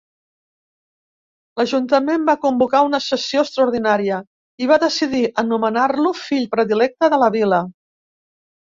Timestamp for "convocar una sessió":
2.47-3.45